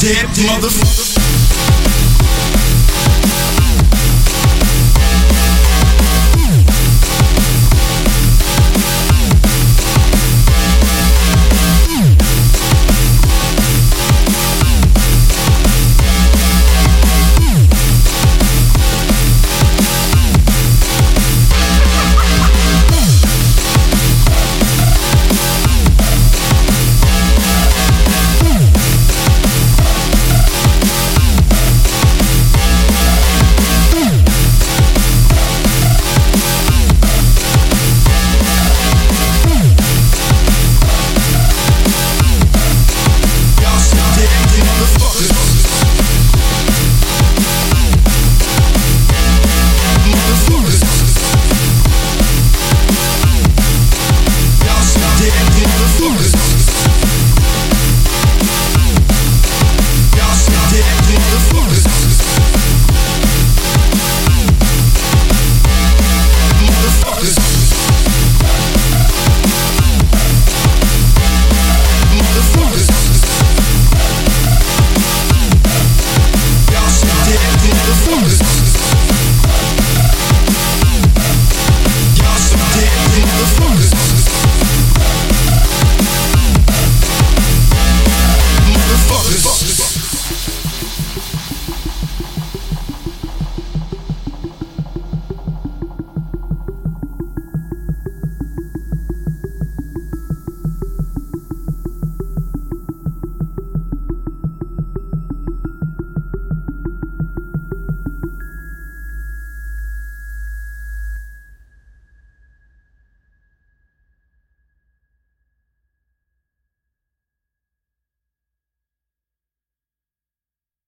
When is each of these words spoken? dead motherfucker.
dead 0.00 0.26
motherfucker. 0.46 1.19